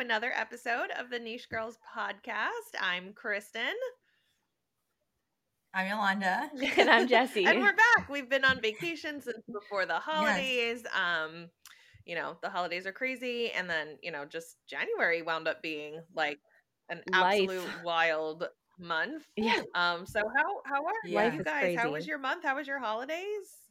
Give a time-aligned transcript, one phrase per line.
[0.00, 2.80] welcome back to another episode of the Niche Girls podcast.
[2.80, 3.74] I'm Kristen.
[5.74, 6.50] I'm Yolanda.
[6.78, 7.44] and I'm Jessie.
[7.44, 8.08] and we're back.
[8.08, 10.82] We've been on vacation since before the holidays.
[10.84, 10.94] Yes.
[10.94, 11.50] Um,
[12.06, 16.00] you know, the holidays are crazy, and then you know, just January wound up being
[16.14, 16.38] like
[16.88, 17.42] an Life.
[17.42, 19.26] absolute wild month.
[19.36, 19.62] Yeah.
[19.74, 20.06] Um.
[20.06, 21.34] So how how are yeah.
[21.34, 21.76] you guys?
[21.78, 22.44] How was your month?
[22.44, 23.69] How was your holidays?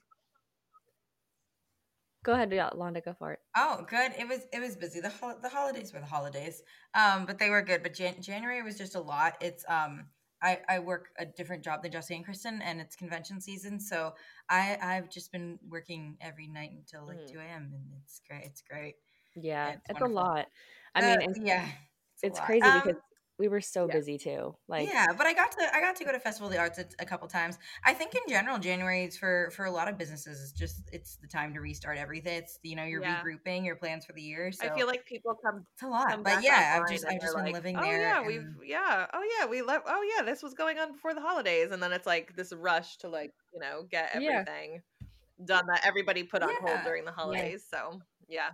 [2.24, 3.04] Go ahead, Londa.
[3.04, 3.40] Go for it.
[3.56, 4.12] Oh, good.
[4.18, 5.00] It was it was busy.
[5.00, 6.62] The the holidays were the holidays,
[6.94, 7.82] um, but they were good.
[7.82, 9.36] But Jan- January was just a lot.
[9.40, 10.06] It's um,
[10.42, 14.14] I I work a different job than Jessie and Kristen, and it's convention season, so
[14.50, 17.32] I I've just been working every night until like mm.
[17.32, 17.72] two a.m.
[17.74, 18.44] and it's great.
[18.46, 18.96] It's great.
[19.36, 20.48] Yeah, it's, it's a lot.
[20.96, 21.68] I uh, mean, yeah,
[22.16, 23.02] it's, it's crazy um, because
[23.40, 23.96] we were so yeah.
[23.96, 26.54] busy too like yeah but i got to i got to go to festival of
[26.54, 29.72] the arts a, a, couple times i think in general january is for for a
[29.72, 33.02] lot of businesses it's just it's the time to restart everything it's you know you're
[33.02, 33.22] yeah.
[33.24, 36.22] regrouping your plans for the year so i feel like people come it's a lot
[36.24, 38.28] but yeah i've just i've just been like, living oh, there yeah and...
[38.28, 41.72] we've yeah oh yeah we left oh yeah this was going on before the holidays
[41.72, 45.46] and then it's like this rush to like you know get everything yeah.
[45.46, 48.50] done that everybody put on hold during the holidays so yeah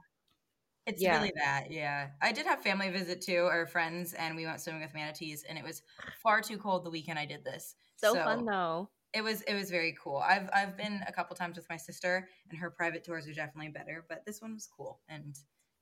[0.86, 1.18] it's yeah.
[1.18, 2.10] really that, yeah.
[2.22, 5.58] I did have family visit too, or friends, and we went swimming with manatees, and
[5.58, 5.82] it was
[6.22, 7.76] far too cold the weekend I did this.
[7.96, 8.90] So, so fun though.
[9.14, 10.18] It was it was very cool.
[10.18, 13.72] I've I've been a couple times with my sister, and her private tours are definitely
[13.72, 15.00] better, but this one was cool.
[15.10, 15.36] And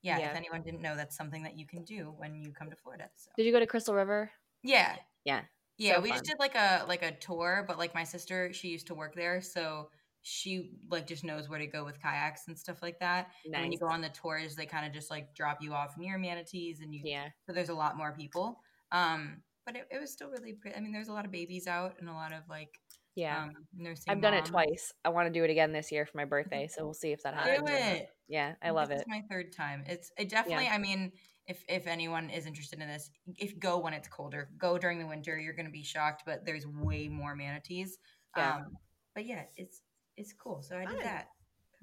[0.04, 0.30] yeah, yeah.
[0.32, 3.10] if anyone didn't know, that's something that you can do when you come to Florida.
[3.16, 3.32] So.
[3.36, 4.32] Did you go to Crystal River?
[4.62, 4.96] Yeah,
[5.26, 5.42] yeah,
[5.78, 5.96] yeah.
[5.96, 6.20] So we fun.
[6.20, 9.16] just did like a like a tour, but like my sister, she used to work
[9.16, 9.90] there, so
[10.24, 13.28] she like just knows where to go with kayaks and stuff like that.
[13.46, 13.54] Nice.
[13.54, 15.96] And when you go on the tours, they kind of just like drop you off
[15.98, 17.28] near manatees, and you yeah.
[17.46, 18.60] So there's a lot more people.
[18.92, 20.78] Um, but it, it was still really pretty.
[20.78, 22.80] I mean, there's a lot of babies out and a lot of like
[23.16, 24.06] yeah um, nursing.
[24.08, 24.94] I've done it twice.
[25.04, 27.22] I want to do it again this year for my birthday, so we'll see if
[27.24, 27.70] that happens.
[27.70, 28.08] Do it.
[28.30, 29.08] Yeah, I love this it.
[29.08, 29.84] my third time.
[29.88, 30.66] It's it definitely.
[30.66, 30.76] Yeah.
[30.76, 31.12] I mean,
[31.48, 35.08] if if anyone is interested in this, if go when it's colder, go during the
[35.08, 35.38] winter.
[35.38, 37.98] You're going to be shocked, but there's way more manatees.
[38.38, 38.56] Yeah.
[38.56, 38.78] Um,
[39.14, 39.82] but yeah, it's
[40.18, 40.62] it's cool.
[40.62, 41.28] So I did that.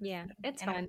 [0.01, 0.89] Yeah, it's and fun.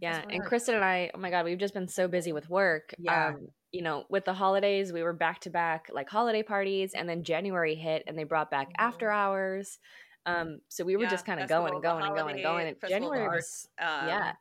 [0.00, 2.94] Yeah, and Kristen and I, oh my god, we've just been so busy with work.
[2.98, 3.28] Yeah.
[3.28, 7.08] Um, you know, with the holidays, we were back to back like holiday parties, and
[7.08, 8.86] then January hit, and they brought back mm-hmm.
[8.86, 9.78] after hours.
[10.26, 12.66] Um, so we were yeah, just kind of going and going and going and going.
[12.68, 14.32] And January was, um, yeah,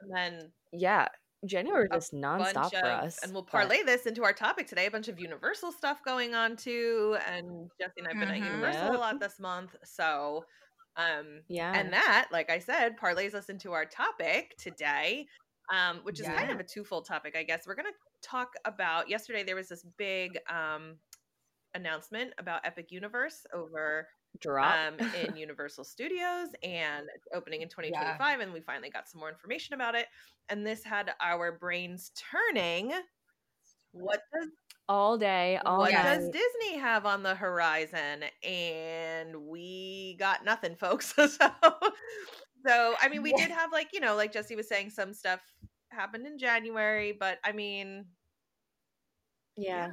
[0.00, 1.08] and then yeah,
[1.44, 3.18] January was just nonstop of, for us.
[3.22, 3.86] And we'll parlay but...
[3.86, 4.86] this into our topic today.
[4.86, 7.16] A bunch of Universal stuff going on too.
[7.26, 8.44] And Jessie and I've been mm-hmm.
[8.44, 8.94] at Universal yep.
[8.94, 9.74] a lot this month.
[9.84, 10.44] So
[10.96, 11.72] um, yeah.
[11.74, 15.26] And that, like I said, parlays us into our topic today,
[15.72, 16.36] um, which is yeah.
[16.36, 17.66] kind of a twofold topic, I guess.
[17.66, 20.96] We're going to talk about yesterday, there was this big um,
[21.74, 24.08] announcement about Epic Universe over
[24.40, 28.16] drop um, in Universal Studios and opening in 2025.
[28.18, 28.42] Yeah.
[28.42, 30.06] And we finally got some more information about it.
[30.48, 32.92] And this had our brains turning.
[33.92, 34.48] What does
[34.88, 36.02] all day, all what night.
[36.02, 38.24] does Disney have on the horizon?
[38.42, 41.14] And we got nothing, folks.
[41.16, 41.26] so,
[42.66, 43.46] so I mean, we yeah.
[43.46, 45.40] did have like you know, like Jessie was saying, some stuff
[45.90, 48.06] happened in January, but I mean,
[49.56, 49.88] yeah,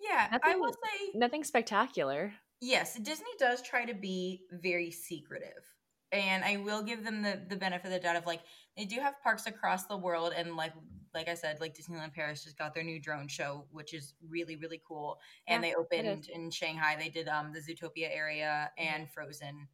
[0.00, 0.28] yeah.
[0.32, 2.32] Nothing, I will say nothing spectacular.
[2.60, 5.64] Yes, Disney does try to be very secretive
[6.12, 8.40] and I will give them the the benefit of the doubt of like
[8.76, 10.72] they do have parks across the world and like
[11.14, 14.56] like I said like Disneyland Paris just got their new drone show which is really
[14.56, 16.96] really cool and yeah, they opened in Shanghai.
[16.98, 18.94] They did um the Zootopia area mm-hmm.
[18.94, 19.68] and Frozen.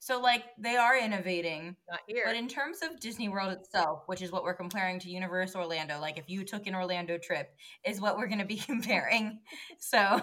[0.00, 4.44] So like they are innovating but in terms of Disney World itself which is what
[4.44, 7.54] we're comparing to Universal Orlando like if you took an Orlando trip
[7.84, 9.40] is what we're going to be comparing.
[9.78, 10.20] So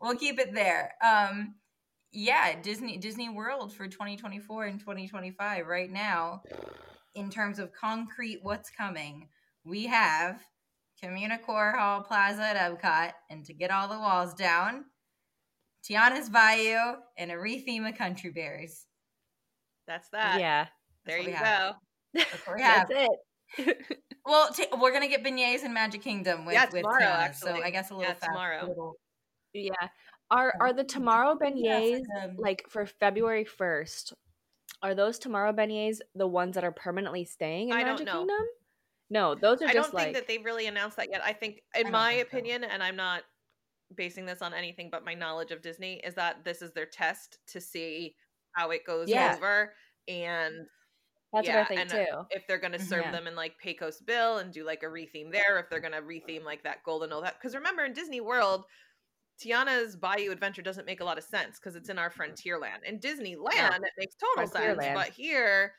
[0.00, 0.94] we'll keep it there.
[1.04, 1.54] Um
[2.12, 6.42] yeah, Disney Disney World for 2024 and 2025 right now
[7.14, 9.28] in terms of concrete what's coming.
[9.64, 10.40] We have
[11.02, 14.84] Communicore Hall Plaza at Epcot and to get all the walls down,
[15.84, 18.86] Tiana's Bayou and a retheme of Country Bears.
[19.86, 20.40] That's that.
[20.40, 20.66] Yeah.
[21.04, 21.72] There you go.
[22.14, 23.10] That's, That's it.
[24.26, 27.60] well, t- we're gonna get beignets in Magic Kingdom with, yeah, with tomorrow, Tiana, actually.
[27.60, 28.66] so I guess a little yeah, tomorrow.
[28.66, 28.96] Little...
[29.52, 29.88] Yeah,
[30.30, 34.14] are are the tomorrow beignets yeah, like for February first?
[34.82, 38.46] Are those tomorrow beignets the ones that are permanently staying in I Magic Kingdom?
[39.10, 39.68] No, those are.
[39.68, 40.04] I don't like...
[40.04, 41.22] think that they've really announced that yet.
[41.24, 42.68] I think, in I my opinion, so.
[42.70, 43.22] and I'm not
[43.94, 47.38] basing this on anything but my knowledge of Disney, is that this is their test
[47.48, 48.14] to see
[48.52, 49.34] how it goes yeah.
[49.36, 49.74] over,
[50.08, 50.54] and
[51.32, 52.26] that's yeah, what I think and uh, too.
[52.30, 53.12] If they're going to serve yeah.
[53.12, 56.02] them in like Pecos Bill and do like a retheme there, if they're going to
[56.02, 58.64] retheme like that golden all that, because remember in Disney World,
[59.42, 62.84] Tiana's Bayou Adventure doesn't make a lot of sense because it's in our Frontierland.
[62.86, 63.74] In Disneyland, yeah.
[63.74, 65.72] it makes total sense, but here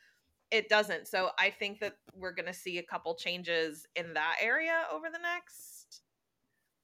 [0.54, 1.08] it doesn't.
[1.08, 5.08] So I think that we're going to see a couple changes in that area over
[5.12, 6.02] the next.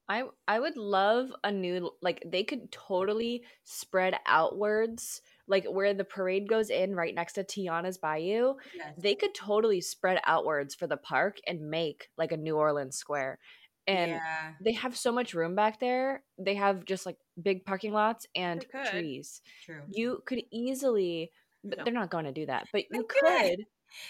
[0.08, 6.04] I I would love a new like they could totally spread outwards like where the
[6.04, 8.54] parade goes in right next to Tiana's Bayou.
[8.76, 8.94] Yes.
[8.98, 13.38] They could totally spread outwards for the park and make like a New Orleans square.
[13.86, 14.52] And yeah.
[14.60, 16.24] they have so much room back there.
[16.38, 19.42] They have just like big parking lots and trees.
[19.64, 19.82] True.
[19.88, 21.30] You could easily
[21.62, 21.76] no.
[21.84, 22.66] they're not going to do that.
[22.72, 23.64] But you could.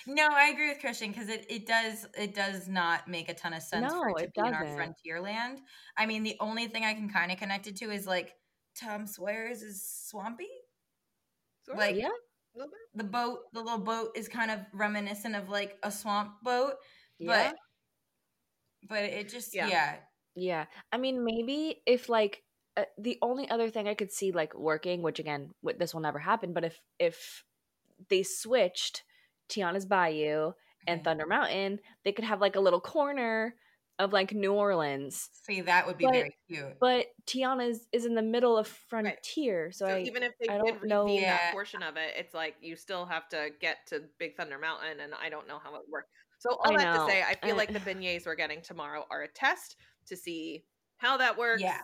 [0.06, 3.54] No, I agree with Kristen because it, it does it does not make a ton
[3.54, 4.54] of sense no, for it to it be doesn't.
[4.54, 5.60] in our frontier land.
[5.96, 8.34] I mean, the only thing I can kind of connect it to is like
[8.78, 10.48] Tom Sawyer's is swampy.
[11.64, 12.08] Sort like yeah.
[12.94, 16.74] The boat, the little boat is kind of reminiscent of like a swamp boat,
[17.18, 17.52] yeah.
[17.52, 19.68] but but it just yeah.
[19.68, 19.96] yeah.
[20.34, 20.64] Yeah.
[20.92, 22.42] I mean, maybe if like
[22.76, 26.18] uh, the only other thing I could see like working, which again, this will never
[26.18, 27.44] happen, but if if
[28.08, 29.02] they switched
[29.48, 30.52] Tiana's Bayou
[30.86, 33.54] and Thunder Mountain, they could have like a little corner
[33.98, 35.28] of like New Orleans.
[35.32, 36.78] See, that would be but, very cute.
[36.80, 39.74] But Tiana's is in the middle of frontier, right.
[39.74, 42.54] so, so I, even if they I did know that portion of it, it's like
[42.60, 45.82] you still have to get to Big Thunder Mountain, and I don't know how it
[45.90, 46.08] works.
[46.38, 49.22] So all I that to say, I feel like the beignets we're getting tomorrow are
[49.22, 49.76] a test
[50.06, 50.64] to see
[50.96, 51.60] how that works.
[51.60, 51.80] Yeah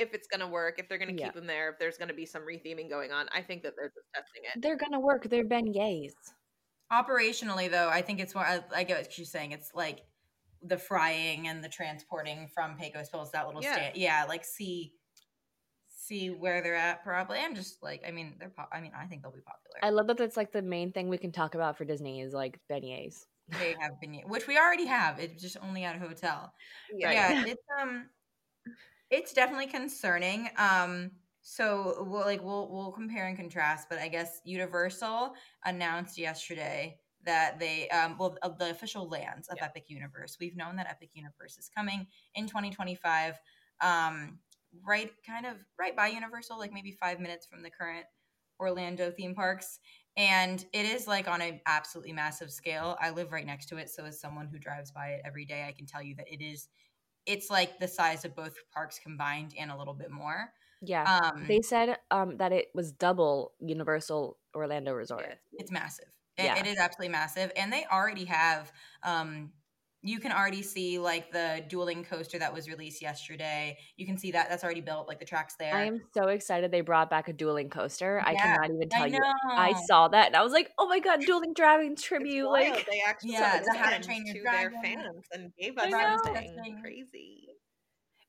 [0.00, 1.26] if it's going to work, if they're going to yeah.
[1.26, 3.28] keep them there, if there's going to be some retheming going on.
[3.32, 4.62] I think that they're just testing it.
[4.62, 5.28] They're going to work.
[5.28, 6.14] They're beignets.
[6.92, 8.44] Operationally, though, I think it's more.
[8.44, 9.52] I, I get what she's saying.
[9.52, 10.00] It's like
[10.62, 13.74] the frying and the transporting from Pecos Bills that little yeah.
[13.74, 13.96] stand.
[13.96, 14.94] Yeah, like see
[15.88, 17.38] see where they're at probably.
[17.38, 18.50] I'm just like, I mean, they're.
[18.50, 19.78] Po- I mean, I think they'll be popular.
[19.82, 20.16] I love that.
[20.16, 23.26] That's like the main thing we can talk about for Disney is like beignets.
[23.58, 25.20] They have beignets, which we already have.
[25.20, 26.52] It's just only at a hotel.
[26.92, 27.44] Yeah, yeah.
[27.46, 28.06] It's um
[29.10, 30.48] it's definitely concerning.
[30.56, 31.10] Um,
[31.42, 35.34] so we'll like we'll we'll compare and contrast, but I guess Universal
[35.64, 39.64] announced yesterday that they um well uh, the official lands of yeah.
[39.64, 40.36] Epic Universe.
[40.40, 43.38] We've known that Epic Universe is coming in 2025.
[43.80, 44.38] Um,
[44.86, 48.04] right, kind of right by Universal, like maybe five minutes from the current
[48.60, 49.80] Orlando theme parks.
[50.16, 52.96] And it is like on an absolutely massive scale.
[53.00, 55.64] I live right next to it, so as someone who drives by it every day,
[55.66, 56.68] I can tell you that it is
[57.30, 60.52] it's like the size of both parks combined and a little bit more.
[60.82, 61.04] Yeah.
[61.04, 65.38] Um, they said um, that it was double Universal Orlando Resort.
[65.52, 66.06] It's massive.
[66.36, 66.58] It, yeah.
[66.58, 67.52] it is absolutely massive.
[67.54, 68.72] And they already have
[69.04, 69.52] um,
[70.02, 73.76] you can already see like the dueling coaster that was released yesterday.
[73.96, 75.74] You can see that that's already built, like the tracks there.
[75.74, 78.22] I am so excited they brought back a dueling coaster.
[78.22, 79.20] Yeah, I cannot even tell I you.
[79.50, 82.48] I saw that and I was like, oh my god, dueling dragons tribute!
[82.50, 84.72] Like they actually yeah, the How to Train Your Dragon.
[84.72, 85.90] their fans and gave us
[86.24, 87.49] something crazy.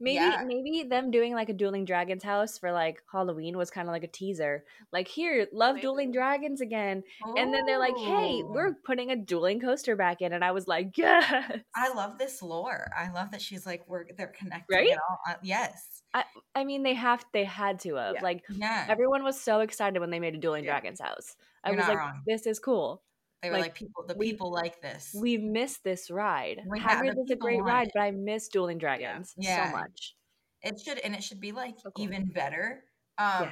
[0.02, 0.44] Maybe yeah.
[0.46, 4.04] maybe them doing like a dueling dragons house for like Halloween was kind of like
[4.04, 4.64] a teaser.
[4.92, 5.84] Like here, love maybe.
[5.84, 7.04] dueling dragons again.
[7.28, 7.36] Ooh.
[7.38, 10.68] And then they're like, "Hey, we're putting a dueling coaster back in." And I was
[10.68, 12.92] like, "Yes." I love this lore.
[12.98, 14.98] I love that she's like we're they're connected right?
[15.30, 16.02] Uh, yes.
[16.14, 16.24] I,
[16.56, 18.16] I mean they have they had to have.
[18.16, 18.24] Yeah.
[18.24, 18.86] Like yeah.
[18.90, 20.72] everyone was so excited when they made a dueling yeah.
[20.72, 21.36] dragons house.
[21.64, 22.22] I You're was like, wrong.
[22.26, 23.04] "This is cool."
[23.42, 25.16] They were like, like people, the we, people like this.
[25.20, 26.62] We miss this ride.
[26.78, 27.94] Hagrid is a great ride, it.
[27.96, 29.72] but I miss Dueling Dragons yeah.
[29.72, 30.16] so much.
[30.62, 32.06] It should, and it should be like so cool.
[32.06, 32.84] even better.
[33.18, 33.52] Um, yeah.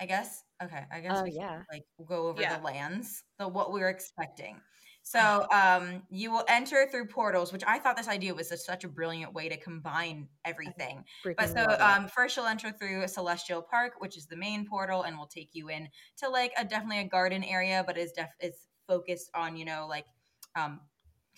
[0.00, 0.42] I guess.
[0.62, 1.12] Okay, I guess.
[1.16, 1.48] Oh we yeah.
[1.48, 2.58] Can, like we'll go over yeah.
[2.58, 4.60] the lands, the what we are expecting.
[5.02, 8.82] So um, you will enter through portals, which I thought this idea was a, such
[8.82, 11.04] a brilliant way to combine everything.
[11.24, 15.16] But so um, first you'll enter through Celestial Park, which is the main portal, and
[15.16, 18.56] will take you in to like a definitely a garden area, but is def is
[18.86, 20.06] focused on you know like
[20.56, 20.80] um,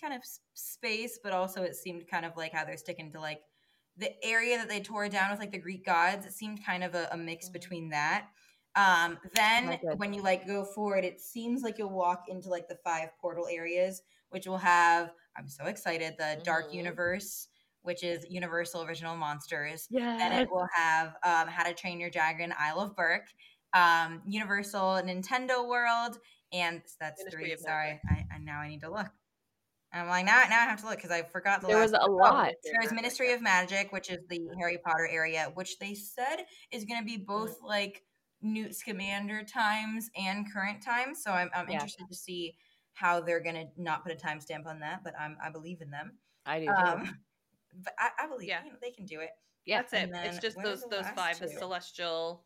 [0.01, 0.21] kind of
[0.53, 3.41] space, but also it seemed kind of like how they're sticking to like
[3.97, 6.95] the area that they tore down with like the Greek gods, it seemed kind of
[6.95, 7.53] a, a mix mm-hmm.
[7.53, 8.27] between that.
[8.75, 12.67] Um, then oh when you like go forward, it seems like you'll walk into like
[12.67, 16.43] the five portal areas, which will have I'm so excited the mm-hmm.
[16.43, 17.47] Dark Universe,
[17.81, 19.87] which is Universal Original Monsters.
[19.89, 20.17] Yeah.
[20.17, 23.27] Then it will have um, How to Train Your Dragon, Isle of Berk,
[23.73, 26.17] um, Universal Nintendo World,
[26.51, 27.57] and that's Ministry three.
[27.57, 29.07] Sorry, I, I now I need to look.
[29.91, 32.09] I'm like, now, now I have to look because I forgot the there was a
[32.09, 32.51] lot.
[32.63, 36.99] There's Ministry of Magic, which is the Harry Potter area, which they said is going
[36.99, 37.65] to be both mm-hmm.
[37.65, 38.03] like
[38.41, 41.23] Newt Scamander times and current times.
[41.23, 41.75] So I'm, I'm yeah.
[41.75, 42.55] interested to see
[42.93, 45.89] how they're going to not put a timestamp on that, but I'm, I believe in
[45.89, 46.13] them.
[46.45, 46.67] I do.
[46.69, 47.17] Um,
[47.83, 48.63] but I, I believe yeah.
[48.63, 49.29] You know, they can do it.
[49.65, 50.11] Yeah, that's it.
[50.13, 51.45] It's just those those five: two?
[51.45, 52.43] the celestial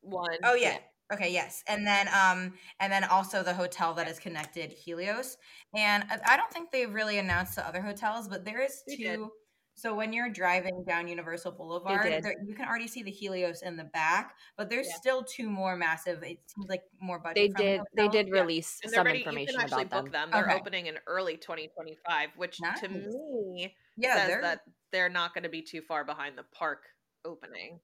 [0.00, 0.36] one.
[0.44, 0.78] Oh yeah,
[1.12, 1.62] Okay, yes.
[1.66, 5.36] And then um and then also the hotel that is connected Helios.
[5.74, 9.30] And I don't think they've really announced the other hotels, but there is two
[9.74, 13.76] So when you're driving down Universal Boulevard, there, you can already see the Helios in
[13.76, 14.96] the back, but there's yeah.
[14.96, 16.22] still two more massive.
[16.22, 17.56] It seems like more budget.
[17.56, 17.80] They did.
[17.96, 18.90] They did release yeah.
[18.90, 20.12] some ready, information you can actually book them.
[20.12, 20.30] them.
[20.32, 20.60] They're okay.
[20.60, 22.80] opening in early 2025, which nice.
[22.80, 24.42] to me yeah, says they're...
[24.42, 24.60] that
[24.92, 26.82] they're not going to be too far behind the park
[27.24, 27.80] opening.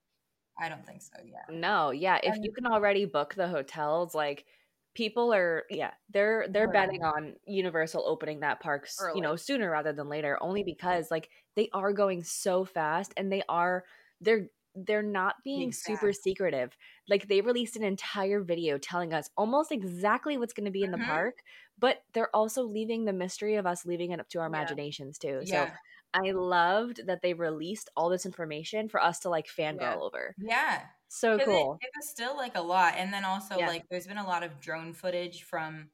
[0.59, 1.13] I don't think so.
[1.25, 1.55] Yeah.
[1.55, 1.91] No.
[1.91, 2.19] Yeah.
[2.23, 4.45] If you can already book the hotels, like
[4.97, 9.13] people are yeah they're they're betting on universal opening that park Early.
[9.17, 13.31] you know sooner rather than later only because like they are going so fast and
[13.31, 13.85] they are
[14.23, 16.77] they're they're not being super secretive
[17.09, 20.91] like they released an entire video telling us almost exactly what's going to be in
[20.91, 21.11] the mm-hmm.
[21.11, 21.37] park
[21.79, 24.59] but they're also leaving the mystery of us leaving it up to our yeah.
[24.59, 25.67] imaginations too yeah.
[25.67, 25.73] so
[26.15, 29.97] I loved that they released all this information for us to like fangirl yeah.
[29.97, 30.35] over.
[30.39, 30.81] Yeah.
[31.09, 31.79] So cool.
[31.81, 32.95] It, it, was still like a lot.
[32.97, 33.69] And then also yeah.
[33.69, 35.89] like there's been a lot of drone footage from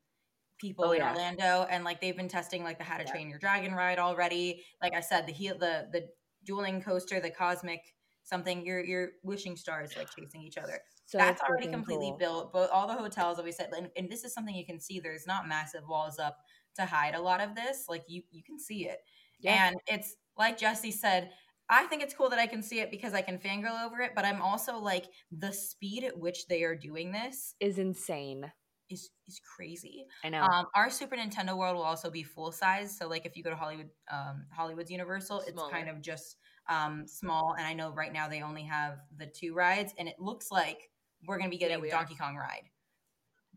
[0.59, 1.11] people oh, in yeah.
[1.11, 4.64] Orlando and like they've been testing like the How to Train Your Dragon ride already.
[4.81, 6.09] Like I said, the heel the the
[6.45, 7.81] dueling coaster, the cosmic
[8.23, 10.81] something, your your wishing stars like chasing each other.
[11.04, 12.19] So That's already completely cool.
[12.19, 12.52] built.
[12.52, 15.00] But all the hotels that we said, and, and this is something you can see.
[15.00, 16.38] There's not massive walls up
[16.76, 17.87] to hide a lot of this.
[17.88, 19.00] Like you you can see it.
[19.42, 19.68] Yeah.
[19.68, 21.30] And it's like Jessie said,
[21.68, 24.12] I think it's cool that I can see it because I can fangirl over it,
[24.14, 28.50] but I'm also like the speed at which they are doing this is insane.
[28.90, 30.04] Is is crazy.
[30.22, 30.42] I know.
[30.42, 32.96] Um, our Super Nintendo World will also be full size.
[32.99, 35.68] So like if you go to Hollywood, um, Hollywood's Universal, Smaller.
[35.68, 36.37] it's kind of just
[36.68, 37.54] um, small.
[37.56, 40.90] And I know right now they only have the two rides, and it looks like
[41.26, 42.26] we're gonna be getting yeah, Donkey are.
[42.26, 42.68] Kong ride.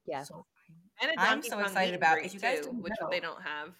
[0.05, 0.23] Yeah.
[0.23, 0.45] So,
[1.17, 2.19] I'm so Kong excited about.
[2.19, 3.73] If you guys too, which know, they don't have.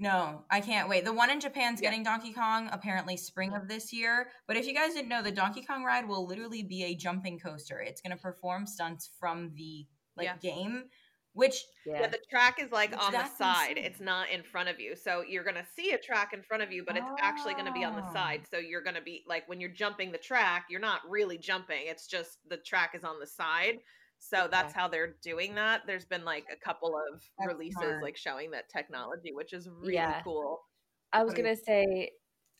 [0.00, 1.04] No, I can't wait.
[1.04, 1.90] The one in Japan's yeah.
[1.90, 4.28] getting Donkey Kong apparently spring of this year.
[4.48, 7.38] But if you guys didn't know, the Donkey Kong ride will literally be a jumping
[7.38, 7.80] coaster.
[7.80, 10.36] It's going to perform stunts from the like yeah.
[10.40, 10.84] game,
[11.34, 12.00] which yeah.
[12.00, 12.06] yeah.
[12.06, 13.72] the track is like on the side.
[13.72, 13.84] Insane.
[13.84, 14.96] It's not in front of you.
[14.96, 17.16] So you're going to see a track in front of you, but it's oh.
[17.20, 18.14] actually going to be on the oh.
[18.14, 18.44] side.
[18.50, 21.82] So you're going to be like when you're jumping the track, you're not really jumping.
[21.82, 23.80] It's just the track is on the side.
[24.20, 25.82] So that's how they're doing that.
[25.86, 28.02] There's been like a couple of that's releases smart.
[28.02, 30.20] like showing that technology, which is really yeah.
[30.22, 30.60] cool.
[31.12, 32.10] I was gonna say,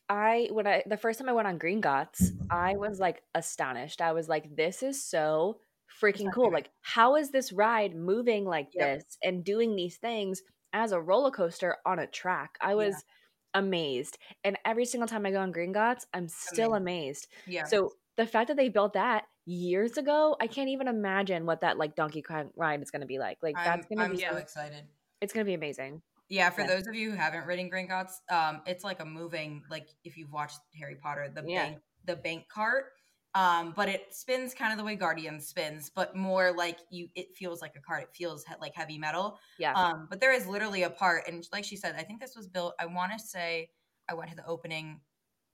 [0.08, 4.00] I when I the first time I went on Gringotts, I was like astonished.
[4.00, 5.58] I was like, this is so
[6.02, 6.50] freaking cool.
[6.50, 8.98] Like, how is this ride moving like yep.
[8.98, 12.56] this and doing these things as a roller coaster on a track?
[12.60, 13.60] I was yeah.
[13.60, 14.16] amazed.
[14.44, 17.28] And every single time I go on Gringotts, I'm still amazed.
[17.46, 17.64] Yeah.
[17.64, 21.76] So the fact that they built that years ago, I can't even imagine what that
[21.76, 23.38] like Donkey Kong ride is going to be like.
[23.42, 24.84] Like that's going to be so excited.
[25.20, 26.02] It's going to be amazing.
[26.28, 26.68] Yeah, for yeah.
[26.68, 30.32] those of you who haven't ridden Gringotts, um, it's like a moving like if you've
[30.32, 31.64] watched Harry Potter, the yeah.
[31.64, 32.86] bank the bank cart.
[33.32, 37.08] Um, but it spins kind of the way Guardian spins, but more like you.
[37.14, 38.02] It feels like a cart.
[38.04, 39.38] It feels he- like heavy metal.
[39.58, 39.72] Yeah.
[39.72, 42.46] Um, but there is literally a part, and like she said, I think this was
[42.46, 42.74] built.
[42.80, 43.70] I want to say
[44.08, 45.00] I went to the opening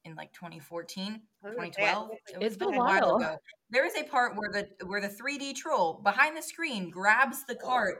[0.06, 2.10] in like 2014, 2012.
[2.10, 3.36] It it's been a while ago.
[3.70, 7.56] There is a part where the where the 3D troll behind the screen grabs the
[7.56, 7.98] cart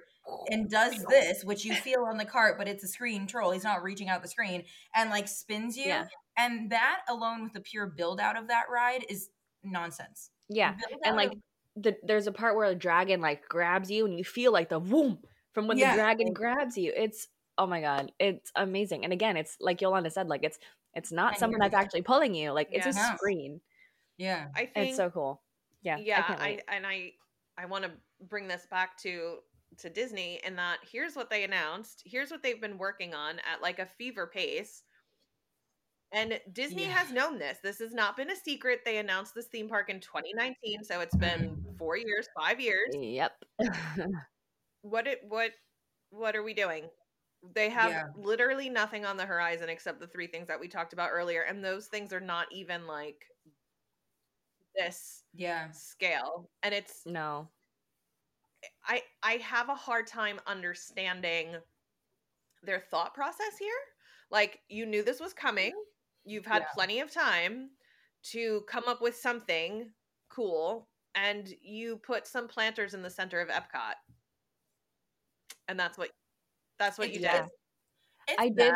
[0.51, 3.51] and does this, which you feel on the cart, but it's a screen troll.
[3.51, 5.87] He's not reaching out the screen and like spins you.
[5.87, 6.07] Yeah.
[6.39, 9.31] And that alone with the pure build out of that ride is
[9.65, 10.31] nonsense.
[10.49, 10.75] Yeah.
[11.05, 11.33] And like
[11.75, 14.81] the, there's a part where a dragon like grabs you and you feel like the
[14.81, 15.19] boom
[15.53, 15.97] from when yeah.
[15.97, 16.93] the dragon grabs you.
[16.95, 19.05] It's oh my god, it's amazing.
[19.05, 20.59] And again, it's like Yolanda said, like it's
[20.97, 22.53] it's not someone that's actually pulling you.
[22.53, 23.13] Like it's yeah.
[23.13, 23.61] a screen.
[24.17, 24.47] Yeah.
[24.57, 25.43] I think it's so cool.
[25.83, 25.99] Yeah.
[25.99, 26.25] Yeah.
[26.27, 27.13] I, I and I
[27.59, 27.91] I want to
[28.29, 29.37] bring this back to
[29.79, 32.03] to Disney and that here's what they announced.
[32.07, 34.83] Here's what they've been working on at like a fever pace.
[36.13, 36.93] And Disney yeah.
[36.93, 37.59] has known this.
[37.63, 38.81] This has not been a secret.
[38.85, 42.95] They announced this theme park in 2019, so it's been 4 years, 5 years.
[42.95, 43.33] Yep.
[44.83, 45.51] what it what
[46.11, 46.85] what are we doing?
[47.55, 48.05] They have yeah.
[48.17, 51.65] literally nothing on the horizon except the three things that we talked about earlier, and
[51.65, 53.25] those things are not even like
[54.77, 56.51] this yeah scale.
[56.63, 57.49] And it's no.
[58.87, 61.57] I I have a hard time understanding
[62.63, 63.69] their thought process here.
[64.31, 65.73] Like you knew this was coming.
[66.25, 66.75] You've had yeah.
[66.75, 67.71] plenty of time
[68.33, 69.91] to come up with something
[70.29, 73.95] cool and you put some planters in the center of Epcot.
[75.69, 76.11] And that's what
[76.79, 77.43] that's what you yeah.
[77.43, 77.51] did.
[78.29, 78.75] It's I did.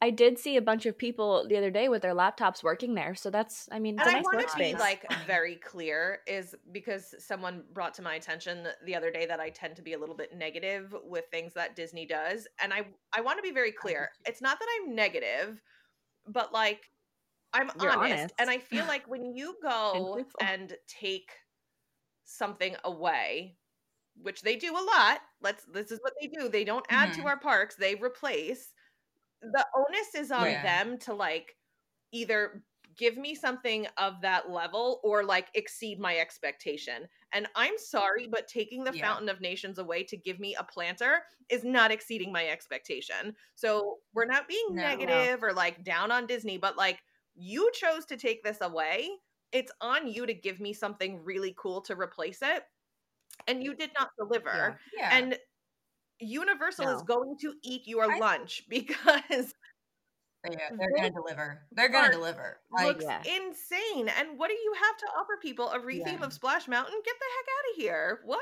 [0.00, 3.16] I did see a bunch of people the other day with their laptops working there,
[3.16, 3.68] so that's.
[3.72, 7.94] I mean, and I nice want to be like very clear is because someone brought
[7.94, 10.94] to my attention the other day that I tend to be a little bit negative
[11.04, 14.10] with things that Disney does, and I I want to be very clear.
[14.24, 15.60] It's not that I'm negative,
[16.28, 16.82] but like
[17.52, 21.32] I'm honest, honest, and I feel like when you go and take
[22.24, 23.57] something away
[24.22, 25.20] which they do a lot.
[25.42, 26.48] Let's this is what they do.
[26.48, 27.22] They don't add mm-hmm.
[27.22, 28.72] to our parks, they replace.
[29.40, 30.62] the onus is on yeah.
[30.62, 31.54] them to like
[32.12, 32.62] either
[32.96, 37.06] give me something of that level or like exceed my expectation.
[37.32, 39.06] And I'm sorry, but taking the yeah.
[39.06, 43.34] Fountain of Nations away to give me a planter is not exceeding my expectation.
[43.54, 45.48] So we're not being no, negative no.
[45.48, 46.98] or like down on Disney, but like
[47.36, 49.08] you chose to take this away.
[49.52, 52.64] It's on you to give me something really cool to replace it.
[53.46, 54.78] And you did not deliver.
[54.96, 55.10] Yeah.
[55.10, 55.16] yeah.
[55.16, 55.38] And
[56.20, 56.96] Universal no.
[56.96, 59.54] is going to eat your I, lunch because
[60.48, 61.62] yeah, uh, they're gonna deliver.
[61.72, 62.58] They're gonna deliver.
[62.72, 63.20] Like, looks yeah.
[63.20, 64.08] insane.
[64.18, 65.70] And what do you have to offer people?
[65.70, 66.24] A retheme yeah.
[66.24, 66.94] of Splash Mountain?
[67.04, 68.20] Get the heck out of here!
[68.24, 68.40] What?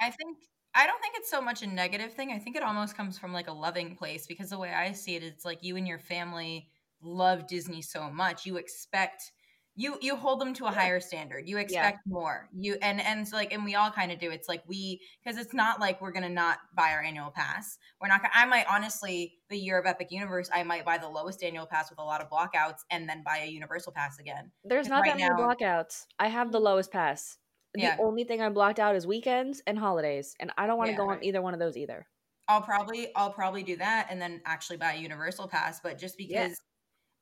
[0.00, 0.38] I think
[0.74, 2.32] I don't think it's so much a negative thing.
[2.32, 5.16] I think it almost comes from like a loving place because the way I see
[5.16, 6.68] it, it's like you and your family
[7.02, 8.46] love Disney so much.
[8.46, 9.32] You expect
[9.76, 12.12] you you hold them to a higher standard you expect yeah.
[12.12, 15.00] more you and and so like and we all kind of do it's like we
[15.22, 18.46] because it's not like we're gonna not buy our annual pass we're not gonna i
[18.46, 21.98] might honestly the year of epic universe i might buy the lowest annual pass with
[21.98, 25.18] a lot of blockouts and then buy a universal pass again there's not right that
[25.18, 26.66] many blockouts i have the mm-hmm.
[26.66, 27.36] lowest pass
[27.74, 27.96] the yeah.
[28.00, 30.96] only thing i'm blocked out is weekends and holidays and i don't want to yeah,
[30.96, 31.18] go right.
[31.18, 32.06] on either one of those either
[32.48, 36.16] I'll probably I'll probably do that and then actually buy a universal pass, but just
[36.16, 36.60] because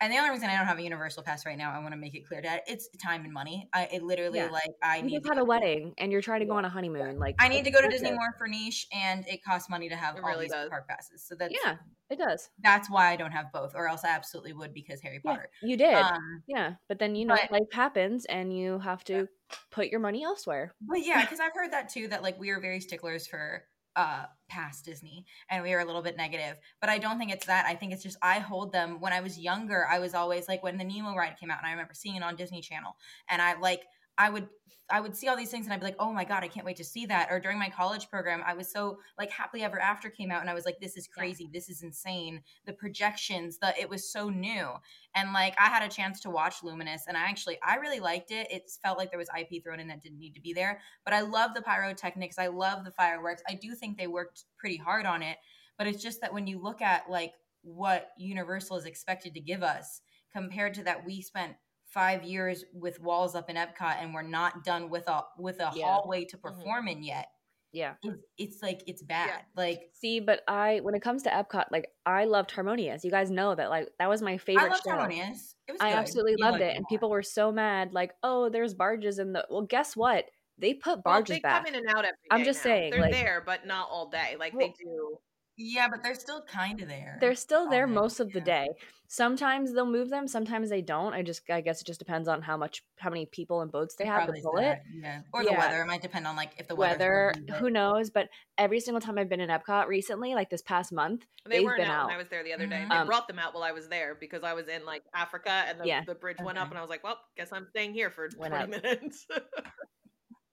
[0.01, 1.97] and the only reason I don't have a universal pass right now, I want to
[1.97, 3.69] make it clear that it's time and money.
[3.73, 4.51] I it literally yeah.
[4.51, 7.19] like I you need had a wedding and you're trying to go on a honeymoon.
[7.19, 9.97] Like I need to go to Disney more for niche, and it costs money to
[9.97, 10.69] have it all really these does.
[10.69, 11.25] park passes.
[11.27, 11.77] So that's yeah,
[12.11, 12.49] it does.
[12.63, 15.49] That's why I don't have both, or else I absolutely would because Harry Potter.
[15.63, 16.75] Yeah, you did, um, yeah.
[16.89, 19.57] But then you know but, life happens, and you have to yeah.
[19.71, 20.75] put your money elsewhere.
[20.81, 22.09] But yeah, because I've heard that too.
[22.09, 23.63] That like we are very sticklers for
[23.97, 26.57] uh past Disney and we are a little bit negative.
[26.81, 27.67] But I don't think it's that.
[27.67, 30.63] I think it's just I hold them when I was younger, I was always like
[30.63, 32.97] when the Nemo ride came out and I remember seeing it on Disney Channel
[33.29, 33.83] and I like
[34.19, 34.49] I would
[34.91, 36.67] I would see all these things and I'd be like, oh my God, I can't
[36.67, 37.29] wait to see that.
[37.31, 40.51] Or during my college program, I was so like happily ever after came out and
[40.51, 41.45] I was like, this is crazy.
[41.45, 41.51] Yeah.
[41.55, 42.43] This is insane.
[42.67, 44.69] The projections, the it was so new.
[45.15, 48.31] And like I had a chance to watch Luminous and I actually I really liked
[48.31, 48.47] it.
[48.51, 50.81] It felt like there was IP thrown in that didn't need to be there.
[51.05, 52.39] But I love the pyrotechnics.
[52.39, 53.43] I love the fireworks.
[53.49, 55.39] I do think they worked pretty hard on it.
[55.79, 59.63] But it's just that when you look at like what Universal is expected to give
[59.63, 61.55] us compared to that we spent
[61.95, 65.71] five years with walls up in Epcot and we're not done with a with a
[65.75, 65.87] yeah.
[65.87, 66.49] hallway to mm-hmm.
[66.49, 66.99] perform mm-hmm.
[66.99, 67.29] in yet.
[67.73, 67.95] Yeah.
[68.03, 69.29] It's, it's like it's bad.
[69.29, 69.39] Yeah.
[69.57, 73.05] Like see, but I when it comes to Epcot, like I loved Harmonious.
[73.05, 74.67] You guys know that like that was my favorite.
[74.67, 74.91] I loved show.
[74.91, 75.55] Harmonious.
[75.67, 75.99] It was I good.
[75.99, 77.93] absolutely you loved it, and people were so mad.
[77.93, 79.45] Like, oh, there's barges in the.
[79.51, 80.27] Well, guess what?
[80.57, 81.65] They put barges well, they back.
[81.65, 82.71] come in and out every I'm just now.
[82.71, 84.37] saying they're like, there, but not all day.
[84.39, 85.19] Like well, they do.
[85.57, 87.19] Yeah, but they're still kind of there.
[87.21, 88.69] They're still there most of the day.
[89.07, 91.13] Sometimes they'll move them, sometimes they don't.
[91.15, 93.95] I just I guess it just depends on how much how many people and boats
[93.95, 94.81] they have to pull it.
[94.93, 95.21] Yeah.
[95.33, 95.83] Or the weather.
[95.83, 99.29] It might depend on like if the weather who knows, but every single time I've
[99.29, 102.11] been in Epcot recently, like this past month, they have been out.
[102.11, 102.77] I was there the other day.
[102.77, 102.89] Mm-hmm.
[102.89, 105.65] They um, brought them out while I was there because I was in like Africa
[105.69, 106.03] and the, yeah.
[106.05, 106.45] the bridge okay.
[106.45, 108.83] went up and I was like, Well, guess I'm staying here for went 20 up.
[108.83, 109.27] minutes.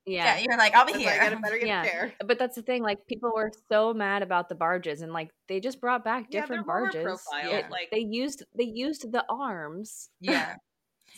[0.05, 0.37] Yeah.
[0.37, 1.39] yeah, you're like, I'll be here.
[1.43, 2.81] Like, yeah, but that's the thing.
[2.81, 6.61] Like, people were so mad about the barges, and like they just brought back different
[6.61, 7.21] yeah, barges.
[7.43, 7.67] Yeah.
[7.69, 10.09] Like they used they used the arms.
[10.19, 10.55] Yeah.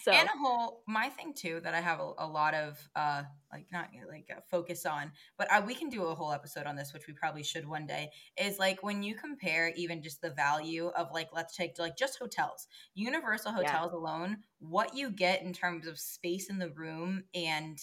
[0.03, 3.23] so and a whole my thing too that I have a, a lot of uh
[3.51, 6.93] like not like focus on, but uh, we can do a whole episode on this,
[6.93, 8.09] which we probably should one day.
[8.37, 12.19] Is like when you compare even just the value of like let's take like just
[12.19, 13.97] hotels, Universal hotels yeah.
[13.97, 17.79] alone, what you get in terms of space in the room and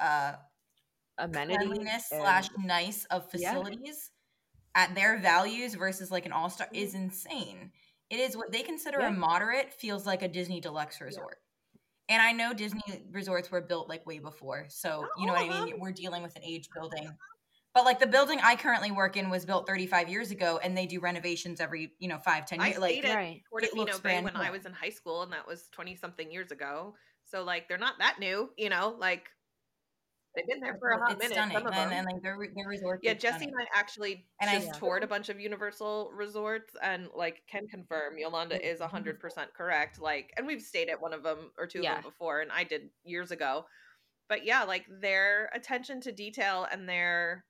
[0.00, 0.34] uh
[1.18, 4.10] amenities slash nice of facilities
[4.74, 4.82] yeah.
[4.82, 7.04] at their values versus like an all star is mm-hmm.
[7.04, 7.70] insane.
[8.10, 9.08] It is what they consider yeah.
[9.08, 11.38] a moderate feels like a Disney deluxe resort.
[12.08, 12.16] Yeah.
[12.16, 14.66] And I know Disney resorts were built like way before.
[14.68, 15.80] So, you know what I mean?
[15.80, 17.10] We're dealing with an age building.
[17.74, 20.86] But like the building I currently work in was built 35 years ago and they
[20.86, 22.76] do renovations every, you know, five, 10 years.
[22.76, 23.42] I like, right.
[23.52, 26.94] Portofino Bay when I was in high school and that was 20 something years ago.
[27.24, 29.28] So like they're not that new, you know, like
[30.36, 31.34] They've been there for a hot it's minute.
[31.34, 31.56] Stunning.
[31.56, 31.90] Some of them.
[31.90, 33.00] And, and like their, their resorts.
[33.02, 37.08] Yeah, Jessie and I actually and just I toured a bunch of Universal resorts and
[37.16, 39.98] like can confirm Yolanda is hundred percent correct.
[40.00, 41.96] Like, and we've stayed at one of them or two yeah.
[41.96, 43.64] of them before, and I did years ago.
[44.28, 47.44] But yeah, like their attention to detail and their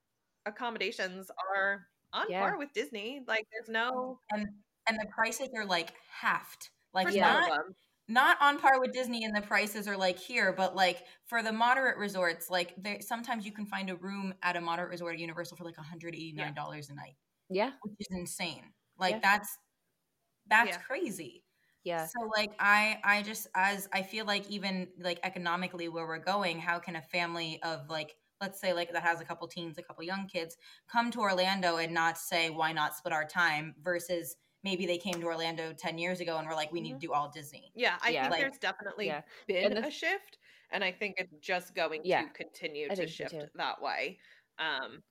[0.47, 2.41] accommodations are on yeah.
[2.41, 3.23] par with Disney.
[3.27, 4.47] Like, there's no and
[4.89, 6.71] and the prices are like halved.
[6.95, 7.51] Like not
[8.09, 11.53] not on par with Disney and the prices are like here, but like for the
[11.53, 15.21] moderate resorts, like there sometimes you can find a room at a moderate resort at
[15.21, 16.45] Universal for like $189 yeah.
[16.45, 17.17] a night.
[17.51, 17.71] Yeah.
[17.83, 18.63] Which is insane.
[18.99, 19.21] Like yeah.
[19.23, 19.59] that's
[20.49, 20.77] that's yeah.
[20.79, 21.43] crazy.
[21.85, 22.07] Yeah.
[22.07, 26.59] So like I I just as I feel like even like economically where we're going,
[26.59, 29.83] how can a family of like let's say like that has a couple teens, a
[29.83, 30.57] couple young kids,
[30.91, 34.37] come to Orlando and not say why not split our time versus
[34.67, 37.07] maybe they came to Orlando 10 years ago and were like, we need to mm-hmm.
[37.07, 37.71] do all Disney.
[37.77, 38.23] Yeah, I yeah.
[38.23, 39.21] think like, there's definitely yeah.
[39.47, 40.39] been the, a shift.
[40.73, 44.19] And I think it's just going yeah, to continue to shift that way.
[44.59, 45.05] Um,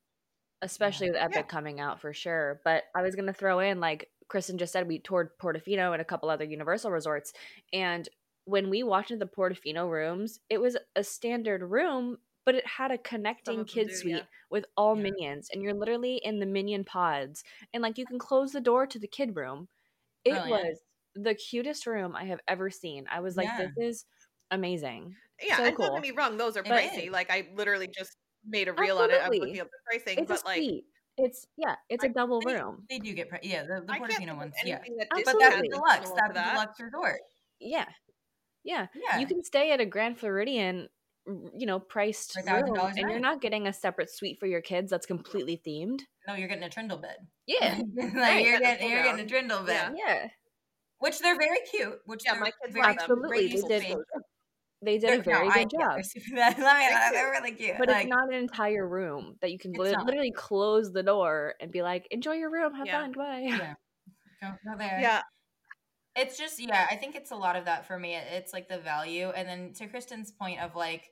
[0.62, 2.60] Especially with Epic coming out for sure.
[2.66, 6.02] But I was going to throw in, like Kristen just said, we toured Portofino and
[6.02, 7.32] a couple other Universal resorts.
[7.72, 8.10] And
[8.44, 12.92] when we walked into the Portofino rooms, it was a standard room but it had
[12.92, 14.22] a connecting kid do, suite yeah.
[14.50, 15.04] with all yeah.
[15.04, 18.86] minions and you're literally in the minion pods and like you can close the door
[18.86, 19.68] to the kid room
[20.24, 20.78] it oh, was
[21.16, 23.68] the cutest room i have ever seen i was like yeah.
[23.78, 24.06] this is
[24.52, 25.88] amazing yeah so and cool.
[25.88, 29.16] don't get me wrong those are pricey like i literally just made a reel Absolutely.
[29.16, 30.86] on it i'm looking up the pricing it's but like suite.
[31.18, 32.84] It's yeah, it's a double they, room.
[32.90, 36.12] They do get yeah the, the Portofino ones yeah, that but that's deluxe.
[36.12, 37.22] That's the deluxe resort.
[37.62, 37.86] Yeah,
[38.66, 39.20] yeah, yeah.
[39.20, 40.90] You can stay at a Grand Floridian
[41.28, 45.06] you know, priced room, and you're not getting a separate suite for your kids that's
[45.06, 46.02] completely themed.
[46.28, 47.18] No, you're getting a trundle bed.
[47.48, 48.44] Yeah, like right.
[48.44, 49.94] you're getting you're getting a trundle bed.
[49.96, 50.16] Yeah.
[50.16, 50.28] yeah.
[50.98, 52.00] which they're very cute.
[52.06, 53.98] Which yeah, my kids absolutely they did.
[54.82, 56.06] They did they're, a very no, good I, job.
[56.32, 60.32] Yeah, they're really cute, but like, it's not an entire room that you can literally
[60.32, 63.02] close the door and be like, "Enjoy your room, have yeah.
[63.02, 63.74] fun, bye." Yeah,
[64.42, 65.00] go, go there.
[65.02, 65.22] Yeah,
[66.16, 68.78] it's just yeah i think it's a lot of that for me it's like the
[68.78, 71.12] value and then to kristen's point of like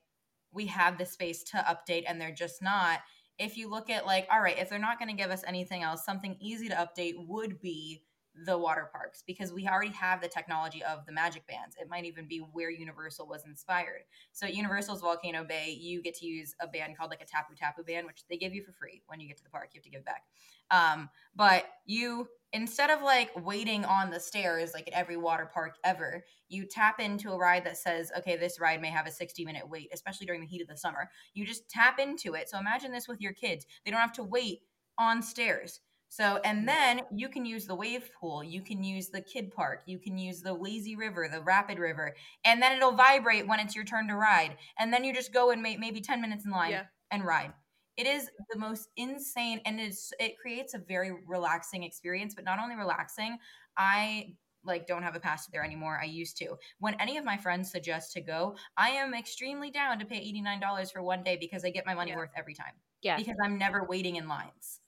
[0.53, 2.99] we have the space to update and they're just not
[3.39, 5.83] if you look at like all right if they're not going to give us anything
[5.83, 8.01] else something easy to update would be
[8.45, 11.75] the water parks because we already have the technology of the magic bands.
[11.79, 14.01] It might even be where Universal was inspired.
[14.31, 17.55] So at Universal's Volcano Bay, you get to use a band called like a Tapu
[17.55, 19.69] Tapu band, which they give you for free when you get to the park.
[19.73, 20.23] You have to give back.
[20.71, 25.75] Um, but you instead of like waiting on the stairs like at every water park
[25.83, 29.43] ever, you tap into a ride that says, okay, this ride may have a 60
[29.43, 31.09] minute wait, especially during the heat of the summer.
[31.33, 32.49] You just tap into it.
[32.49, 33.65] So imagine this with your kids.
[33.83, 34.61] They don't have to wait
[34.97, 35.79] on stairs
[36.13, 36.65] so, and mm.
[36.67, 40.15] then you can use the wave pool, you can use the kid park, you can
[40.15, 44.07] use the lazy river, the rapid river, and then it'll vibrate when it's your turn
[44.09, 44.55] to ride.
[44.77, 46.83] And then you just go and make maybe 10 minutes in line yeah.
[47.09, 47.51] and ride.
[47.97, 52.59] It is the most insane and it's it creates a very relaxing experience, but not
[52.59, 53.39] only relaxing,
[53.75, 55.99] I like don't have a pass there anymore.
[55.99, 56.57] I used to.
[56.77, 60.91] When any of my friends suggest to go, I am extremely down to pay $89
[60.91, 62.17] for one day because I get my money yeah.
[62.17, 62.73] worth every time.
[63.01, 63.17] Yeah.
[63.17, 64.79] Because I'm never waiting in lines.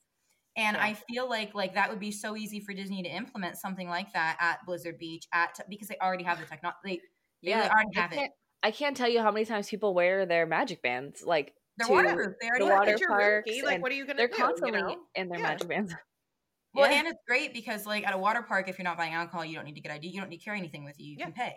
[0.58, 0.84] And yeah.
[0.84, 4.14] I feel like like that would be so easy for Disney to implement something like
[4.14, 6.78] that at Blizzard Beach at because they already have the technology.
[6.84, 7.02] They,
[7.42, 8.32] yeah, they already have it.
[8.64, 12.38] I can't tell you how many times people wear their magic bands like their water.
[12.42, 13.52] They already the water parks.
[13.64, 14.18] Like, what are you gonna?
[14.18, 14.98] They're do, constantly you know?
[15.16, 15.44] in their yeah.
[15.44, 15.94] magic bands.
[16.74, 16.98] Well, yeah.
[16.98, 19.56] and it's great because like at a water park, if you're not buying alcohol, you
[19.56, 20.10] don't need to get ID.
[20.10, 21.12] You don't need to carry anything with you.
[21.12, 21.56] You can pay.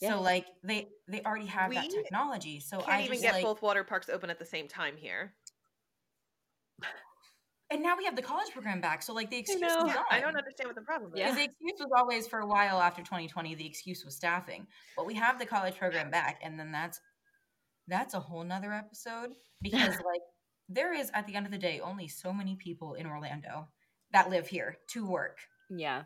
[0.00, 2.60] So like they they already have we that technology.
[2.60, 4.96] So i can't I even get like, both water parks open at the same time
[4.96, 5.34] here
[7.70, 9.02] and now we have the college program back.
[9.02, 10.02] So like the excuse I, know.
[10.10, 11.18] I don't understand what the problem is.
[11.18, 14.66] Because the excuse was always for a while after 2020, the excuse was staffing.
[14.96, 17.00] But we have the college program back, and then that's
[17.88, 20.22] that's a whole nother episode because like
[20.68, 23.68] there is at the end of the day only so many people in Orlando
[24.12, 25.38] that live here to work.
[25.70, 26.02] Yeah.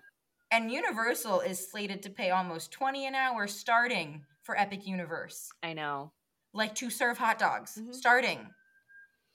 [0.51, 5.49] And Universal is slated to pay almost 20 an hour starting for Epic Universe.
[5.63, 6.13] I know.
[6.53, 7.93] Like to serve hot dogs mm-hmm.
[7.93, 8.49] starting.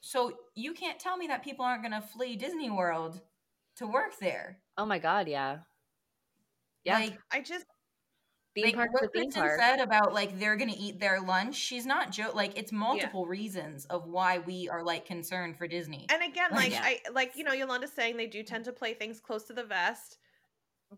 [0.05, 3.19] So you can't tell me that people aren't going to flee Disney World
[3.77, 4.59] to work there.
[4.77, 5.57] Oh my god, yeah.
[6.83, 6.99] Yeah.
[6.99, 7.65] Like I just
[8.53, 9.59] theme like, park what Kristen park.
[9.59, 11.55] said about like they're gonna eat their lunch.
[11.55, 12.35] She's not joke.
[12.35, 13.31] Like it's multiple yeah.
[13.31, 16.05] reasons of why we are like concerned for Disney.
[16.09, 16.83] And again, like yeah.
[16.83, 19.63] I like you know Yolanda's saying they do tend to play things close to the
[19.63, 20.19] vest,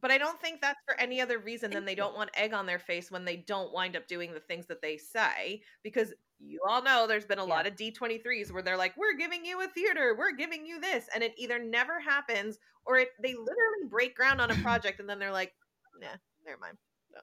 [0.01, 2.65] but I don't think that's for any other reason than they don't want egg on
[2.65, 6.59] their face when they don't wind up doing the things that they say because you
[6.67, 7.53] all know there's been a yeah.
[7.53, 11.05] lot of D23s where they're like, we're giving you a theater, we're giving you this.
[11.13, 15.09] And it either never happens or it they literally break ground on a project and
[15.09, 15.53] then they're like,
[15.99, 16.07] nah,
[16.45, 16.77] never mind.
[17.13, 17.21] No.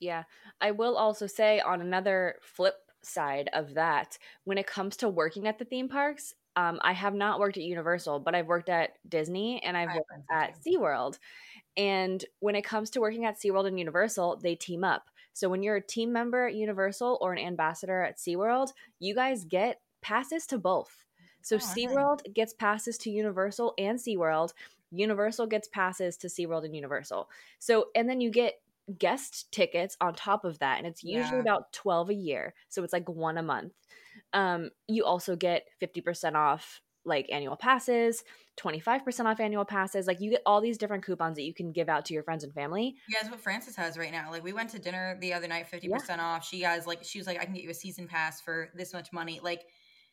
[0.00, 0.24] Yeah.
[0.60, 5.46] I will also say on another flip side of that, when it comes to working
[5.46, 8.92] at the theme parks, um, I have not worked at Universal, but I've worked at
[9.08, 11.18] Disney and I've worked at SeaWorld.
[11.76, 15.10] And when it comes to working at SeaWorld and Universal, they team up.
[15.32, 19.44] So when you're a team member at Universal or an ambassador at SeaWorld, you guys
[19.44, 21.04] get passes to both.
[21.42, 22.34] So oh, SeaWorld nice.
[22.34, 24.52] gets passes to Universal and SeaWorld.
[24.92, 27.28] Universal gets passes to SeaWorld and Universal.
[27.58, 28.60] So and then you get
[28.98, 31.42] guest tickets on top of that and it's usually yeah.
[31.42, 32.54] about 12 a year.
[32.68, 33.72] So it's like one a month.
[34.34, 38.24] Um, you also get 50% off like annual passes,
[38.58, 40.06] 25% off annual passes.
[40.06, 42.44] Like you get all these different coupons that you can give out to your friends
[42.44, 42.96] and family.
[43.08, 44.30] Yeah, that's what Francis has right now.
[44.30, 46.16] Like we went to dinner the other night, 50% yeah.
[46.20, 46.46] off.
[46.46, 48.92] She has like she was like, I can get you a season pass for this
[48.92, 49.40] much money.
[49.42, 49.62] Like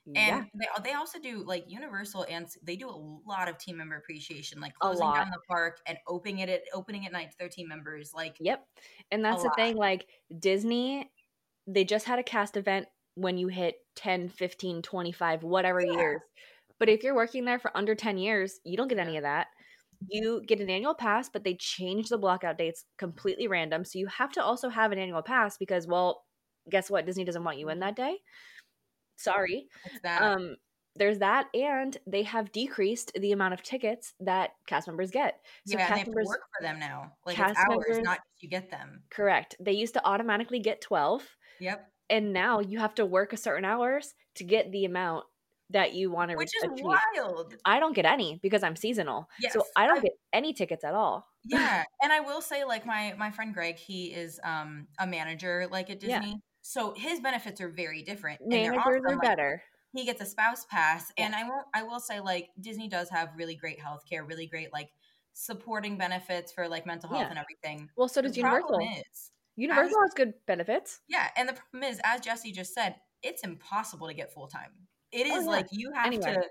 [0.07, 0.43] and yeah.
[0.55, 4.59] they, they also do like universal and they do a lot of team member appreciation
[4.59, 7.67] like closing down the park and opening it at opening at night to their team
[7.67, 8.65] members like yep
[9.11, 9.55] and that's the lot.
[9.55, 10.07] thing like
[10.39, 11.07] disney
[11.67, 15.93] they just had a cast event when you hit 10 15 25 whatever yeah.
[15.93, 16.21] years.
[16.79, 19.47] But if you're working there for under 10 years you don't get any of that.
[20.07, 23.85] You get an annual pass but they change the blockout dates completely random.
[23.85, 26.23] So you have to also have an annual pass because well
[26.69, 27.05] guess what?
[27.05, 28.17] Disney doesn't want you in that day.
[29.17, 29.67] Sorry.
[30.05, 30.55] Um
[30.95, 35.39] there's that and they have decreased the amount of tickets that cast members get.
[35.65, 37.13] So yeah, cast members work for them now.
[37.25, 39.03] Like cast it's hours members, not you get them.
[39.09, 39.55] Correct.
[39.59, 41.27] They used to automatically get 12
[41.59, 45.25] yep and now you have to work a certain hours to get the amount
[45.71, 46.85] that you want to which is achieve.
[46.85, 50.53] wild i don't get any because i'm seasonal yes, so i don't I, get any
[50.53, 54.39] tickets at all yeah and i will say like my my friend greg he is
[54.43, 56.35] um a manager like at disney yeah.
[56.61, 59.05] so his benefits are very different managers awesome.
[59.05, 61.25] are like, better he gets a spouse pass yeah.
[61.25, 64.47] and i won't i will say like disney does have really great health care really
[64.47, 64.89] great like
[65.33, 67.29] supporting benefits for like mental health yeah.
[67.29, 71.47] and everything well so does the universal is, universal as, has good benefits yeah and
[71.47, 74.71] the problem is as jessie just said it's impossible to get full-time
[75.11, 75.57] It oh, is oh, oh, yeah.
[75.57, 76.33] like you have anyway.
[76.33, 76.43] to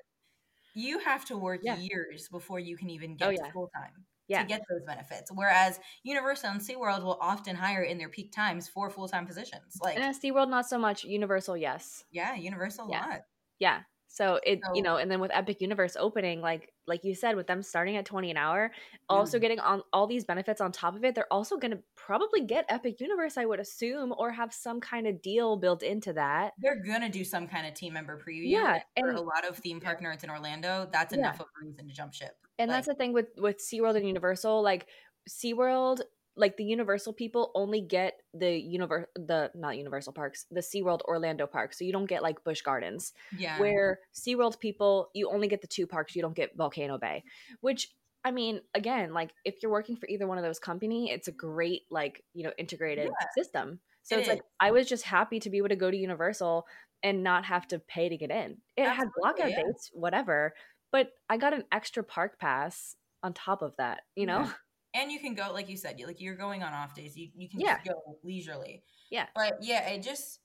[0.75, 1.77] you have to work yeah.
[1.77, 3.53] years before you can even oh, get oh, yeah.
[3.53, 4.43] full time yeah.
[4.43, 5.31] to get those benefits.
[5.35, 9.79] Whereas Universal and SeaWorld will often hire in their peak times for full time positions.
[9.83, 11.05] Like and SeaWorld not so much.
[11.05, 12.05] Universal, yes.
[12.11, 13.21] Yeah, Universal a lot.
[13.59, 13.81] Yeah.
[14.13, 17.37] So it so, you know, and then with Epic Universe opening, like like you said,
[17.37, 18.73] with them starting at twenty an hour,
[19.09, 19.41] also mm.
[19.41, 22.65] getting on all these benefits on top of it, they're also going to probably get
[22.69, 26.55] Epic Universe, I would assume, or have some kind of deal built into that.
[26.59, 28.51] They're gonna do some kind of team member preview.
[28.51, 31.87] Yeah, and a lot of theme park nerds in Orlando, that's enough of a reason
[31.87, 32.33] to jump ship.
[32.59, 34.89] And like, that's the thing with with SeaWorld and Universal, like
[35.29, 36.01] SeaWorld
[36.37, 41.47] like the Universal people only get the universe the not Universal parks, the SeaWorld Orlando
[41.47, 41.75] park.
[41.75, 43.13] So you don't get like Busch Gardens.
[43.37, 43.59] Yeah.
[43.59, 47.25] Where SeaWorld people, you only get the two parks, you don't get Volcano Bay.
[47.61, 47.89] Which
[48.25, 51.33] I mean, again, like if you're working for either one of those company, it's a
[51.33, 53.27] great like, you know, integrated yeah.
[53.37, 53.81] system.
[54.03, 54.35] So it it's is.
[54.35, 56.67] like I was just happy to be able to go to Universal
[57.03, 58.59] and not have to pay to get in.
[58.77, 59.63] It Absolutely, had blockout yeah.
[59.65, 60.55] dates, whatever,
[60.93, 64.41] but I got an extra park pass on top of that, you know?
[64.41, 64.53] Yeah
[64.95, 67.29] and you can go like you said you like you're going on off days you,
[67.35, 67.77] you can yeah.
[67.77, 68.83] just go leisurely.
[69.11, 69.27] Yeah.
[69.35, 70.41] But yeah it just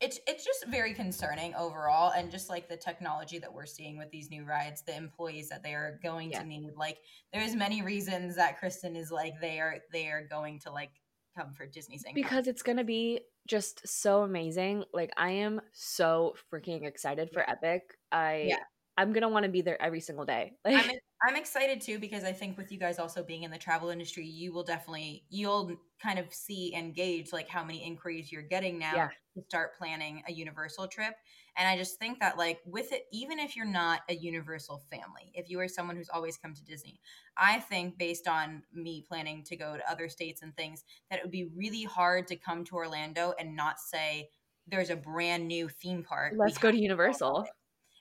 [0.00, 4.10] it's it's just very concerning overall and just like the technology that we're seeing with
[4.10, 6.40] these new rides the employees that they are going yeah.
[6.40, 6.98] to need like
[7.32, 10.90] there's many reasons that kristen is like they are they are going to like
[11.36, 14.84] come for disney thing because it's gonna be just so amazing.
[14.92, 17.82] Like i am so freaking excited for epic.
[18.10, 18.56] I yeah.
[18.96, 20.52] i'm gonna want to be there every single day.
[20.64, 23.58] Like I'm, I'm excited too because I think with you guys also being in the
[23.58, 28.32] travel industry, you will definitely you'll kind of see and gauge like how many inquiries
[28.32, 29.08] you're getting now yeah.
[29.36, 31.14] to start planning a universal trip.
[31.56, 35.30] And I just think that like with it, even if you're not a universal family,
[35.34, 36.98] if you are someone who's always come to Disney,
[37.36, 41.24] I think based on me planning to go to other states and things, that it
[41.24, 44.28] would be really hard to come to Orlando and not say
[44.66, 46.34] there's a brand new theme park.
[46.36, 47.46] Let's go to Universal.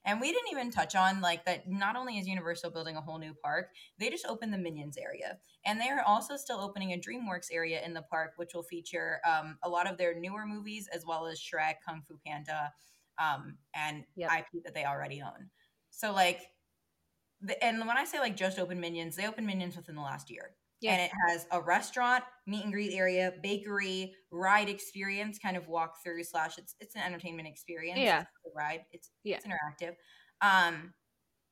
[0.06, 3.20] And we didn't even touch on like that not only is Universal building a whole
[3.20, 3.68] new park,
[4.00, 5.38] they just opened the Minions area.
[5.66, 9.20] And they are also still opening a DreamWorks area in the park, which will feature
[9.28, 12.72] um, a lot of their newer movies as well as Shrek, Kung Fu Panda,
[13.20, 14.32] um, and yep.
[14.32, 15.50] IP that they already own.
[15.92, 16.42] So like
[17.42, 20.32] the, and when I say like just open Minions, they opened Minions within the last
[20.32, 20.56] year.
[20.82, 20.94] Yeah.
[20.94, 26.04] And it has a restaurant, meet and greet area, bakery, ride experience, kind of walk
[26.04, 28.00] through slash it's it's an entertainment experience.
[28.00, 28.22] Yeah.
[28.22, 28.82] It's ride.
[28.91, 29.38] It's yeah.
[29.38, 29.94] it's interactive.
[30.41, 30.94] Um,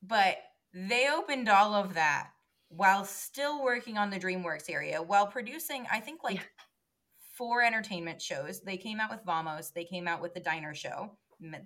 [0.02, 0.38] but
[0.74, 2.30] they opened all of that
[2.68, 6.42] while still working on the DreamWorks area, while producing, I think like yeah.
[7.36, 8.60] four entertainment shows.
[8.60, 11.16] They came out with Vamos, they came out with the diner show,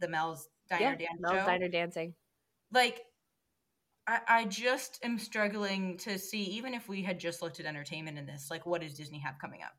[0.01, 1.47] the Mel's Diner yeah, Dance Mel's show.
[1.47, 2.15] Diner Dancing.
[2.73, 3.01] Like
[4.07, 8.19] I, I just am struggling to see, even if we had just looked at entertainment
[8.19, 9.73] in this, like what does Disney have coming up?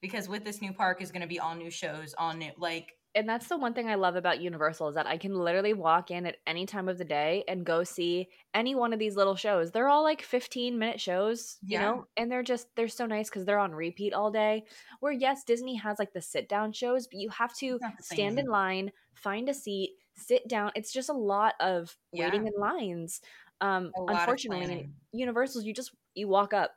[0.00, 2.92] Because with this new park is going to be all new shows, all new like
[3.16, 6.10] and that's the one thing I love about Universal is that I can literally walk
[6.10, 9.36] in at any time of the day and go see any one of these little
[9.36, 9.70] shows.
[9.70, 11.80] They're all like 15 minute shows, you yeah.
[11.80, 14.64] know, and they're just they're so nice because they're on repeat all day.
[15.00, 18.46] Where yes, Disney has like the sit down shows, but you have to stand in
[18.46, 20.72] line, find a seat, sit down.
[20.74, 22.24] It's just a lot of yeah.
[22.26, 23.20] waiting in lines.
[23.60, 26.72] Um, unfortunately, Universals, you just you walk up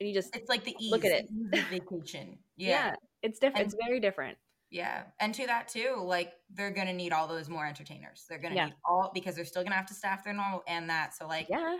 [0.00, 1.28] and you just it's like the ease, look at it.
[1.70, 2.38] vacation.
[2.56, 2.68] Yeah.
[2.68, 2.94] yeah.
[3.20, 3.64] it's different.
[3.64, 4.38] And, it's very different.
[4.70, 8.26] Yeah, and to that too, like they're gonna need all those more entertainers.
[8.28, 8.64] They're gonna yeah.
[8.66, 11.14] need all because they're still gonna have to staff their normal and that.
[11.16, 11.78] So like, yeah,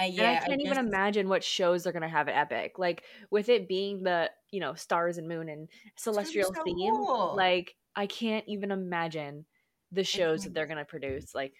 [0.00, 2.36] uh, yeah, and I can't I just, even imagine what shows they're gonna have at
[2.36, 2.78] Epic.
[2.78, 6.94] Like with it being the you know stars and moon and celestial so theme.
[6.94, 7.34] Cool.
[7.36, 9.44] Like I can't even imagine
[9.92, 11.34] the shows that they're going to produce.
[11.34, 11.54] Like,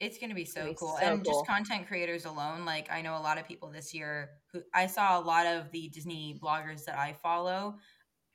[0.00, 0.96] it's going to be so be cool.
[1.00, 1.32] So and cool.
[1.32, 4.86] just content creators alone, like I know a lot of people this year who I
[4.86, 7.76] saw a lot of the Disney bloggers that I follow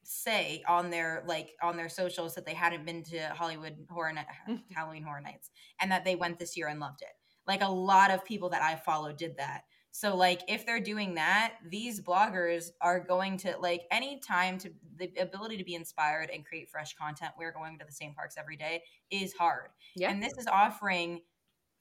[0.03, 4.25] say on their like on their socials that they hadn't been to Hollywood Horror Night,
[4.75, 7.13] Halloween Horror Nights and that they went this year and loved it.
[7.47, 9.61] Like a lot of people that I follow did that.
[9.95, 14.71] So like if they're doing that, these bloggers are going to like any time to
[14.97, 17.33] the ability to be inspired and create fresh content.
[17.37, 19.69] We're going to the same parks every day is hard.
[19.95, 20.09] Yeah.
[20.09, 21.21] And this is offering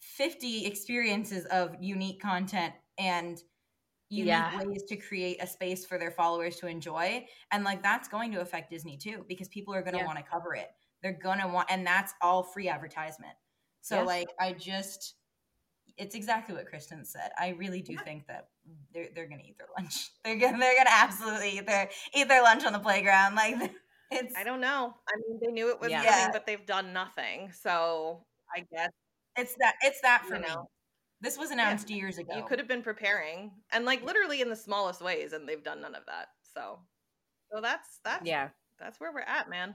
[0.00, 3.42] 50 experiences of unique content and
[4.10, 4.62] unique yeah.
[4.62, 7.24] ways to create a space for their followers to enjoy.
[7.50, 10.06] And like that's going to affect Disney too, because people are going to yeah.
[10.06, 10.68] want to cover it.
[11.02, 13.32] They're going to want, and that's all free advertisement.
[13.80, 14.02] So yeah.
[14.02, 15.14] like, I just,
[15.96, 17.30] it's exactly what Kristen said.
[17.38, 18.48] I really do think that
[18.92, 20.10] they're they're gonna eat their lunch.
[20.24, 23.34] They're gonna they're gonna absolutely eat their eat their lunch on the playground.
[23.34, 23.72] Like
[24.10, 24.34] it's.
[24.36, 24.94] I don't know.
[25.08, 26.04] I mean, they knew it was yeah.
[26.04, 27.52] coming, but they've done nothing.
[27.52, 28.24] So
[28.54, 28.90] I guess
[29.36, 30.48] it's that it's that for you me.
[31.20, 31.96] This was announced yeah.
[31.96, 32.36] years ago.
[32.36, 35.80] You could have been preparing, and like literally in the smallest ways, and they've done
[35.80, 36.28] none of that.
[36.54, 36.80] So,
[37.52, 39.74] so that's that's yeah, that's where we're at, man.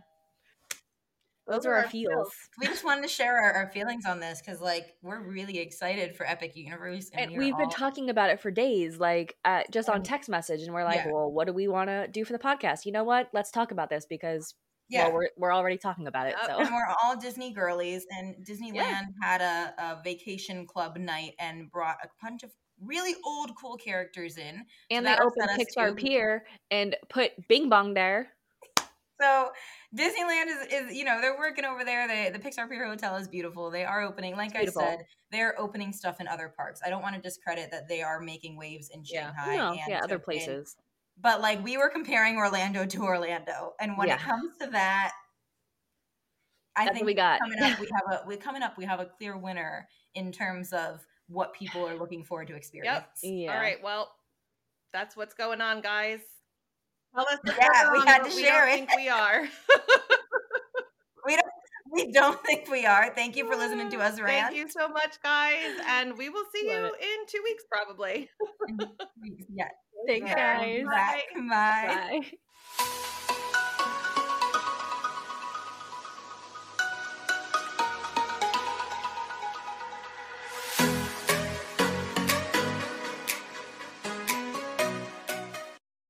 [1.47, 2.33] Those, are our feels.
[2.60, 6.15] We just wanted to share our, our feelings on this because, like, we're really excited
[6.15, 7.60] for Epic Universe, and, and we've all...
[7.60, 11.05] been talking about it for days, like, uh, just on text message, and we're like,
[11.05, 11.12] yeah.
[11.12, 12.86] "Well, what do we want to do for the podcast?
[12.86, 13.29] You know what?
[13.33, 14.55] Let's talk about this because
[14.89, 15.07] yeah.
[15.07, 16.36] Well, we're, we're already talking about it.
[16.45, 19.03] So and we're all Disney girlies, and Disneyland yeah.
[19.21, 24.38] had a, a, vacation club night and brought a bunch of really old cool characters
[24.38, 24.63] in.
[24.89, 28.29] And so they opened Pixar Pier and put Bing Bong there.
[29.19, 29.49] So
[29.95, 32.08] Disneyland is, is you know they're working over there.
[32.08, 33.71] They, the Pixar Pier Hotel is beautiful.
[33.71, 36.82] They are opening, like I said, they're opening stuff in other parks.
[36.86, 39.56] I don't want to discredit that they are making waves in Shanghai.
[39.56, 40.75] Yeah, no, yeah, other places
[41.21, 44.15] but like we were comparing Orlando to Orlando, and when yeah.
[44.15, 45.13] it comes to that,
[46.75, 47.80] I That's think we got coming up.
[47.80, 48.77] We have a we coming up.
[48.77, 53.06] We have a clear winner in terms of what people are looking forward to experience.
[53.23, 53.34] Yep.
[53.34, 53.53] Yeah.
[53.53, 53.77] All right.
[53.84, 54.12] Well,
[54.93, 56.19] that's what's going on, guys.
[57.17, 58.88] Tell us yeah, we had to share it.
[58.95, 59.41] we are.
[61.25, 61.51] we don't.
[61.89, 63.13] We don't think we are.
[63.15, 64.53] Thank you for listening to us rant.
[64.53, 67.01] Thank you so much, guys, and we will see Love you it.
[67.01, 68.30] in two weeks, probably.
[69.49, 69.69] yeah.
[70.08, 70.84] Thanks, guys.
[70.86, 71.21] Bye.
[71.49, 72.21] Bye.
[72.77, 73.01] Bye.